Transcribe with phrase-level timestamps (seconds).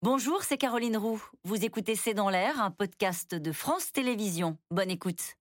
[0.00, 1.20] Bonjour, c'est Caroline Roux.
[1.42, 4.56] Vous écoutez C'est dans l'air, un podcast de France Télévisions.
[4.70, 5.34] Bonne écoute.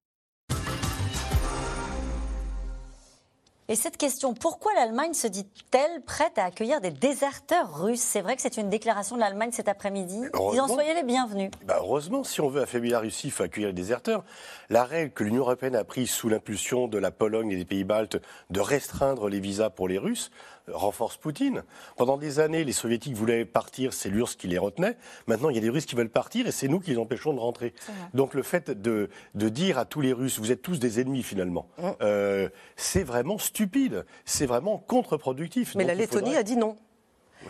[3.69, 7.99] Et cette question, pourquoi l'Allemagne se dit-elle prête à accueillir des déserteurs russes?
[7.99, 10.21] C'est vrai que c'est une déclaration de l'Allemagne cet après-midi.
[10.51, 11.51] Disons, soyez les bienvenus.
[11.65, 14.23] Bah heureusement, si on veut affaiblir la Russie, il faut accueillir les déserteurs.
[14.69, 17.83] La règle que l'Union européenne a prise sous l'impulsion de la Pologne et des pays
[17.83, 18.17] baltes
[18.49, 20.31] de restreindre les visas pour les Russes,
[20.71, 21.63] renforce Poutine.
[21.95, 24.97] Pendant des années, les Soviétiques voulaient partir, c'est l'URSS qui les retenait.
[25.27, 27.33] Maintenant, il y a des Russes qui veulent partir et c'est nous qui les empêchons
[27.33, 27.73] de rentrer.
[28.13, 31.23] Donc le fait de, de, dire à tous les Russes, vous êtes tous des ennemis
[31.23, 31.89] finalement, mm.
[32.01, 35.75] euh, c'est vraiment stupide, c'est vraiment contre-productif.
[35.75, 36.77] Mais la Lettonie a dit non.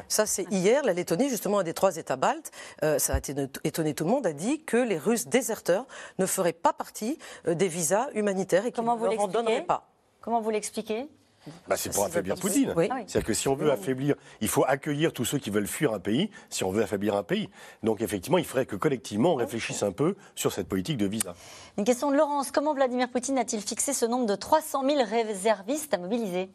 [0.08, 2.52] Ça, c'est hier, la Lettonie, justement, un des trois États baltes,
[2.84, 3.18] euh, ça a
[3.64, 5.86] étonné tout le monde, a dit que les Russes déserteurs
[6.20, 9.90] ne feraient pas partie euh, des visas humanitaires et qu'ils ne leur en donneraient pas.
[10.22, 11.08] Comment vous l'expliquez?
[11.68, 12.74] Bah, c'est pour affaiblir Poutine.
[12.76, 16.00] C'est-à-dire que si on veut affaiblir, il faut accueillir tous ceux qui veulent fuir un
[16.00, 17.50] pays, si on veut affaiblir un pays.
[17.84, 21.36] Donc effectivement, il faudrait que collectivement, on réfléchisse un peu sur cette politique de visa.
[21.78, 22.52] Une question de Laurence.
[22.52, 26.50] Comment Vladimir Poutine a-t-il fixé ce nombre de 300 000 réservistes à mobiliser?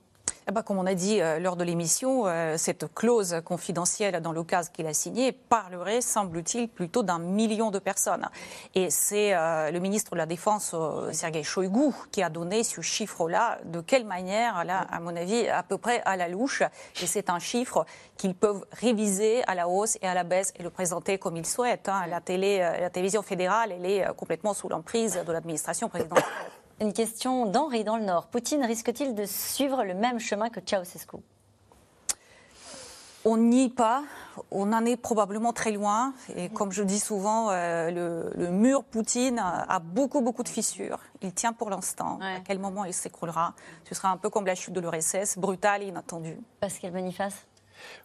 [0.49, 4.33] Eh ben, comme on a dit euh, lors de l'émission, euh, cette clause confidentielle dans
[4.33, 8.29] le cas qu'il a signé parlerait, semble-t-il, plutôt d'un million de personnes.
[8.75, 10.75] Et c'est euh, le ministre de la Défense,
[11.13, 13.59] Sergei Shoigu, qui a donné ce chiffre-là.
[13.65, 16.63] De quelle manière Là, à mon avis, à peu près à la louche.
[17.01, 20.63] Et c'est un chiffre qu'ils peuvent réviser à la hausse et à la baisse et
[20.63, 21.89] le présenter comme ils souhaitent.
[21.89, 22.07] Hein.
[22.09, 26.25] La, télé, la télévision fédérale, elle est complètement sous l'emprise de l'administration présidentielle.
[26.83, 28.27] Une question d'Henri dans le Nord.
[28.27, 31.19] Poutine risque-t-il de suivre le même chemin que Ceausescu?
[33.25, 34.03] On n'y est pas,
[34.51, 36.13] on en est probablement très loin.
[36.35, 40.99] Et comme je dis souvent, euh, le, mur Poutine a beaucoup, beaucoup de fissures.
[41.23, 42.19] Il tient pour l'instant.
[42.21, 43.55] À quel moment il s'écroulera?
[43.89, 46.37] Ce sera un peu comme la chute de l'URSS, brutale et inattendue.
[46.59, 47.47] Pascal Boniface?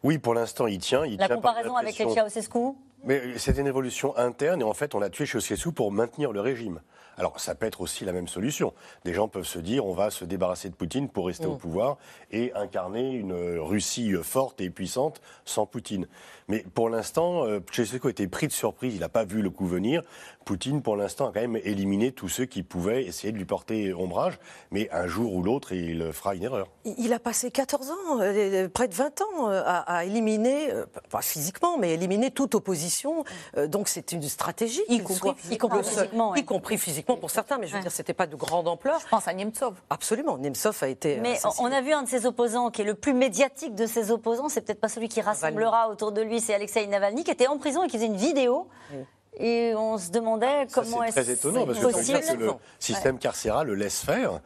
[0.03, 1.03] Oui, pour l'instant, il tient.
[1.03, 2.75] Il la comparaison avec Ceausescu?
[3.03, 6.41] Mais c'est une évolution interne et en fait, on a tué Ceausescu pour maintenir le
[6.41, 6.79] régime.
[7.17, 8.73] Alors, ça peut être aussi la même solution.
[9.05, 11.57] Des gens peuvent se dire, on va se débarrasser de Poutine pour rester au mm.
[11.57, 11.97] pouvoir
[12.31, 16.07] et incarner une Russie forte et puissante sans Poutine.
[16.47, 19.67] Mais pour l'instant, euh, a été pris de surprise, il n'a pas vu le coup
[19.67, 20.01] venir.
[20.47, 23.93] Poutine, pour l'instant, a quand même éliminé tous ceux qui pouvaient essayer de lui porter
[23.93, 24.39] ombrage.
[24.71, 26.69] Mais un jour ou l'autre, il fera une erreur.
[26.85, 31.21] Il a passé 14 ans, euh, près de 20 ans, euh, à, éliminer, euh, pas
[31.21, 33.25] physiquement, mais éliminer toute opposition.
[33.67, 34.81] donc c'est une stratégie.
[34.87, 36.35] Y compris, y compris physiquement.
[36.35, 38.99] Y compris physiquement pour certains, mais je veux dire, c'était pas de grande ampleur.
[38.99, 39.75] Je pense à Nemtsov.
[39.89, 40.37] Absolument.
[40.37, 41.17] Nemtsov a été.
[41.17, 44.11] Mais on a vu un de ses opposants qui est le plus médiatique de ses
[44.11, 44.49] opposants.
[44.49, 47.57] C'est peut-être pas celui qui rassemblera autour de lui, c'est Alexei Navalny, qui était en
[47.57, 48.67] prison et qui faisait une vidéo
[49.39, 54.03] et on se demandait comment est-ce très étonnant parce que, le système carcéral le laisse
[54.03, 54.39] faire.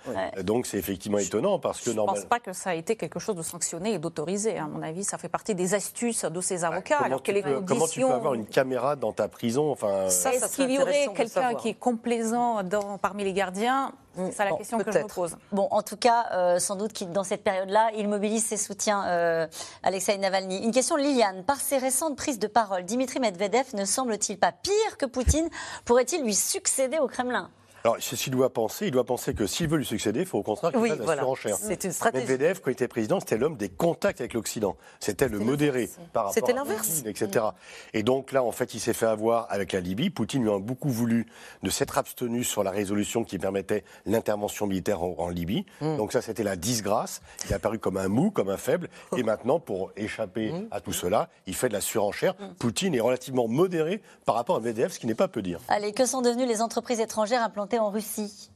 [0.44, 3.20] Donc c'est effectivement étonnant parce que Je ne pense pas que ça a été quelque
[3.20, 4.58] chose de sanctionné et d'autorisé.
[4.58, 6.98] À mon avis, ça fait partie des astuces de ces avocats.
[6.98, 10.56] comment, alors tu peux, comment, tu peux, avoir une caméra dans ta prison enfin, Est-ce
[10.56, 14.78] qu'il y aurait quelqu'un qui est complaisant dans, parmi les gardiens c'est ça la question
[14.80, 15.38] que je me pose.
[15.52, 19.06] Bon, en tout cas, euh, sans doute qu'il, dans cette période-là, il mobilise ses soutiens,
[19.08, 19.48] euh,
[19.84, 20.64] Alexei Navalny.
[20.64, 21.44] Une question Liliane.
[21.44, 25.50] Par ses récentes prises de parole, Dimitri Medvedev ne semble-t-il pas pire que Poutine?
[25.86, 27.50] Pourrait-il lui succéder au Kremlin?
[27.84, 30.38] Alors, ce qu'il doit penser, il doit penser que s'il veut lui succéder, il faut
[30.38, 31.58] au contraire qu'il fasse la surenchère.
[31.58, 32.28] C'est une stratégie.
[32.28, 34.78] Medvedev, quand il était président, c'était l'homme des contacts avec l'Occident.
[35.00, 37.04] C'était le modéré par rapport C'était l'inverse.
[37.06, 37.46] Etc.
[37.94, 40.10] Et donc là, en fait, il s'est fait avoir avec la Libye.
[40.10, 41.26] Poutine lui a beaucoup voulu
[41.64, 45.66] de s'être abstenu sur la résolution qui permettait l'intervention militaire en, Libye.
[45.80, 45.98] Hmm.
[45.98, 47.22] Donc ça, c'était la disgrâce.
[47.46, 48.90] Il est apparu comme un mou, comme un faible.
[49.18, 50.68] Et maintenant, pour échapper hmm.
[50.72, 52.36] à tout cela, il fait de la surenchère.
[52.60, 55.60] Poutine est relativement modéré par rapport à Medvedev, ce qui n'est pas peu dire.
[55.68, 58.50] Allez, que sont devenues les entreprises étrangères implantées en Russie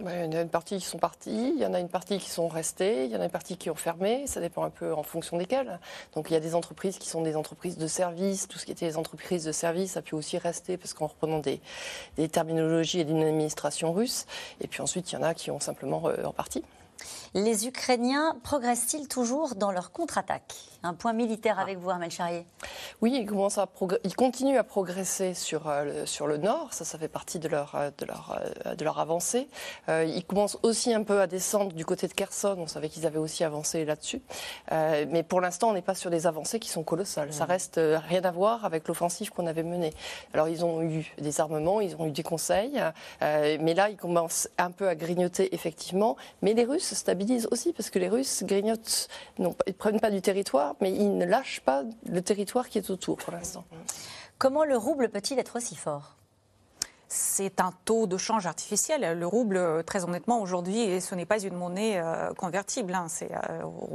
[0.00, 1.90] bah, il y en a une partie qui sont parties, il y en a une
[1.90, 4.64] partie qui sont restées, il y en a une partie qui ont fermé, ça dépend
[4.64, 5.78] un peu en fonction desquelles.
[6.14, 8.72] Donc il y a des entreprises qui sont des entreprises de services, tout ce qui
[8.72, 11.60] était les entreprises de services a pu aussi rester parce qu'en reprenant des,
[12.30, 14.24] terminologies et d'une administration russe.
[14.62, 16.64] Et puis ensuite il y en a qui ont simplement en partie.
[17.34, 20.54] Les Ukrainiens progressent-ils toujours dans leur contre-attaque?
[20.82, 22.46] Un point militaire avec vous, Armel Charrier.
[23.02, 23.68] Oui, ils, commencent à
[24.02, 27.48] ils continuent à progresser sur, euh, le, sur le nord, ça, ça fait partie de
[27.48, 29.48] leur, euh, de leur, euh, de leur avancée.
[29.88, 33.18] ils commencent aussi un peu à descendre du côté de Kherson, on savait qu'ils avaient
[33.18, 34.22] aussi avancé là-dessus.
[34.70, 37.32] mais pour l'instant, on n'est pas sur des avancées qui sont colossales.
[37.32, 39.92] Ça reste rien à voir avec l'offensive qu'on avait menée.
[40.32, 42.80] Alors, ils ont eu des armements, ils ont eu des conseils,
[43.20, 46.16] mais là, ils commencent un peu à grignoter, effectivement.
[46.42, 49.08] Mais les Russes stabilisent aussi parce que les Russes grignotent,
[49.38, 52.78] non, ils ne prennent pas du territoire, mais ils ne lâchent pas le territoire qui
[52.78, 53.64] est autour pour l'instant.
[54.38, 56.16] Comment le rouble peut-il être aussi fort?
[57.08, 59.18] C'est un taux de change artificiel.
[59.18, 62.00] Le rouble, très honnêtement, aujourd'hui, ce n'est pas une monnaie
[62.38, 62.94] convertible.
[62.94, 63.08] Hein.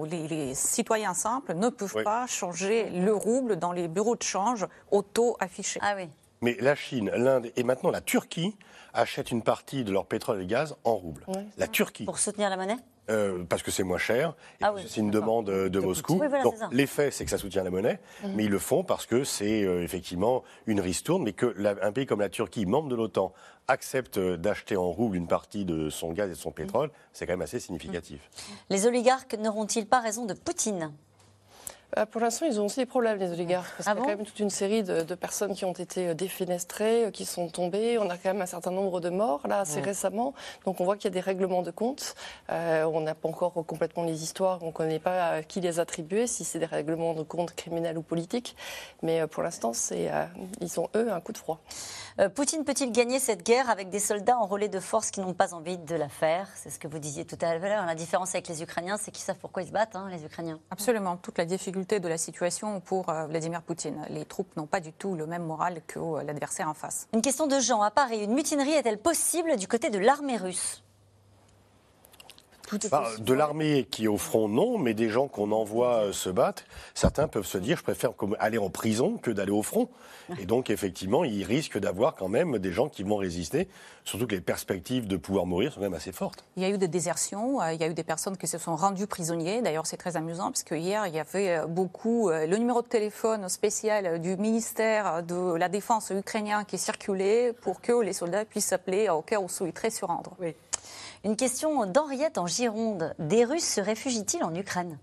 [0.04, 5.02] les, citoyens simples ne peuvent pas changer le rouble dans les bureaux de change au
[5.02, 5.80] taux affiché.
[5.82, 6.10] Ah oui.
[6.46, 8.56] Mais la Chine, l'Inde et maintenant la Turquie
[8.94, 11.26] achètent une partie de leur pétrole et gaz en roubles.
[11.58, 12.06] la Turquie.
[12.06, 12.78] Pour soutenir la monnaie?
[13.10, 16.22] Euh, parce que c'est moins cher, ah c'est une demande euh, de, Moscou.
[16.44, 18.34] Donc l'effet, c'est que ça soutient la monnaie, mhm.
[18.36, 22.22] mais ils le font parce que c'est euh, effectivement une ristourne, mais qu'un pays comme
[22.22, 23.34] la Turquie, membre de l'OTAN,
[23.68, 27.34] accepte d'acheter en rouble une partie de son gaz et de son pétrole, c'est quand
[27.34, 28.22] même assez significatif.
[28.70, 30.92] Les oligarques n'auront-ils pas raison de Poutine?
[31.98, 33.72] Euh, pour l'instant, ils ont aussi des problèmes, les oligarques.
[33.78, 36.10] Parce ah qu'il y a quand même toute une série de, personnes qui ont été
[36.10, 37.98] euh, défenestrées, euh, qui sont tombées.
[37.98, 40.34] On a quand même un certain nombre de morts, là, assez récemment.
[40.66, 42.16] Donc on voit qu'il y a des règlements de compte.
[42.50, 44.60] on n'a pas encore complètement les histoires.
[44.64, 48.02] On ne connaît pas qui les attribuer, si c'est des règlements de compte criminels ou
[48.02, 48.56] politiques.
[49.02, 49.72] Mais pour l'instant,
[50.62, 51.60] ils ont, eux, un coup de froid.
[52.34, 55.78] Poutine peut-il gagner cette guerre avec des soldats enrôlés de force qui n'ont pas envie
[55.78, 56.48] de la faire?
[56.56, 57.86] C'est ce que vous disiez tout à l'heure.
[57.86, 60.60] La différence avec les Ukrainiens, c'est qu'ils savent pourquoi ils se battent, hein, les Ukrainiens.
[60.72, 61.18] Absolument.
[61.18, 64.06] Toute la difficulté de la situation pour euh, Vladimir Poutine.
[64.10, 67.08] Les troupes n'ont pas du tout le même moral que euh, l'adversaire en face.
[67.14, 68.24] Une question de Jean à Paris.
[68.24, 70.85] Une mutinerie est-elle possible du côté de l'armée russe?
[72.92, 76.30] Bah, de l'armée qui est au front, non, mais des gens qu'on envoie euh, se
[76.30, 76.64] battre,
[76.94, 79.90] certains peuvent se dire je préfère aller en prison que d'aller au front.
[80.40, 83.68] Et donc, effectivement, ils risquent d'avoir quand même des gens qui vont résister,
[84.04, 86.44] surtout que les perspectives de pouvoir mourir sont quand même assez fortes.
[86.58, 88.58] Il y a eu des désertions, euh, il y a eu des personnes qui se
[88.58, 89.62] sont rendues prisonniers.
[89.62, 92.88] D'ailleurs, c'est très amusant, parce que hier, il y avait euh, beaucoup le numéro de
[92.88, 98.66] téléphone spécial du ministère de la Défense ukrainien qui circulait pour que les soldats puissent
[98.66, 100.36] s'appeler au cas où souhaiteraient se rendre.
[100.40, 100.56] Oui.
[101.26, 103.16] Une question d'Henriette en Gironde.
[103.18, 105.00] Des Russes se réfugient-ils en Ukraine?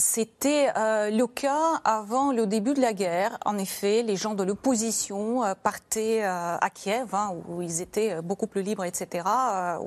[0.00, 3.38] C'était euh, le cas avant le début de la guerre.
[3.44, 8.20] En effet, les gens de l'opposition euh, partaient euh, à Kiev, hein, où ils étaient
[8.22, 9.24] beaucoup plus libres, etc.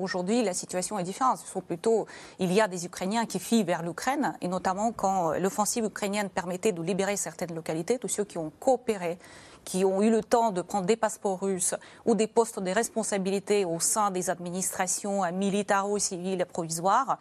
[0.00, 1.38] Aujourd'hui, la situation est différente.
[1.38, 2.06] Ce sont plutôt,
[2.38, 6.72] il y a des Ukrainiens qui fuient vers l'Ukraine, et notamment quand l'offensive ukrainienne permettait
[6.72, 9.18] de libérer certaines localités, tous ceux qui ont coopéré
[9.64, 11.74] qui ont eu le temps de prendre des passeports russes
[12.04, 17.18] ou des postes de responsabilité au sein des administrations militaro-civiles provisoires.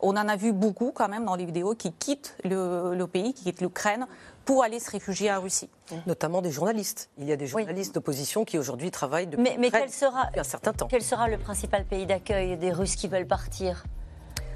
[0.00, 3.44] On en a vu beaucoup quand même dans les vidéos qui quittent le, pays, qui
[3.44, 4.06] quittent l'Ukraine
[4.44, 5.70] pour aller se réfugier en Russie.
[6.06, 7.10] Notamment des journalistes.
[7.18, 10.72] Il y a des journalistes d'opposition qui aujourd'hui travaillent depuis, mais, quel sera, un certain
[10.72, 10.86] temps.
[10.88, 13.84] Quel sera le principal pays d'accueil des Russes qui veulent partir?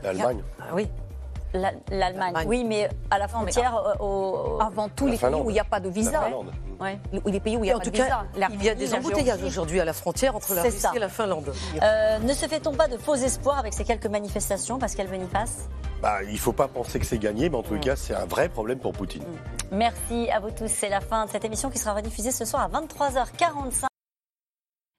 [0.02, 0.42] L'Allemagne.
[0.60, 0.88] Ah oui.
[1.54, 5.64] L'Allemagne, oui, mais à la frontière, euh, avant tous les pays où il n'y a
[5.64, 6.22] pas de visa.
[6.80, 6.98] Ouais.
[7.26, 8.24] Les pays où il n'y a pas de visa.
[8.52, 11.52] il y a des embouteillages aujourd'hui à la frontière entre la Russie et la Finlande.
[11.82, 15.68] Euh, ne se fait-on pas de faux espoirs avec ces quelques manifestations, Pascal Boniface?
[16.02, 17.80] Bah, Il ne faut pas penser que c'est gagné, mais en tout mm.
[17.80, 19.24] cas, c'est un vrai problème pour Poutine.
[19.72, 20.68] Merci à vous tous.
[20.68, 23.87] C'est la fin de cette émission qui sera rediffusée ce soir à 23h45.